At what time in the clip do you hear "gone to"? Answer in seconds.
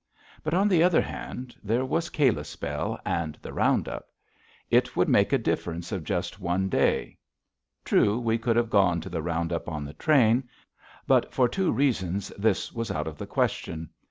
8.71-9.09